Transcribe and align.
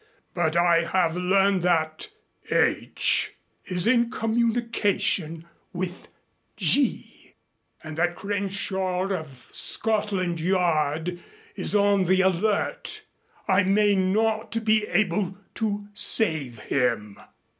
But 0.33 0.55
I 0.55 0.83
have 0.85 1.15
learned 1.15 1.61
that 1.61 2.09
H 2.49 3.35
is 3.65 3.85
in 3.85 4.09
communication 4.09 5.45
with 5.73 6.07
G 6.57 7.35
and 7.83 7.97
that 7.99 8.15
Crenshaw 8.15 9.11
of 9.11 9.51
Scotland 9.53 10.39
Yard 10.39 11.21
is 11.55 11.75
on 11.75 12.05
the 12.05 12.21
alert. 12.21 13.03
I 13.47 13.61
may 13.61 13.93
not 13.95 14.65
be 14.65 14.87
able 14.87 15.37
to 15.53 15.87
save 15.93 16.57
him. 16.57 17.19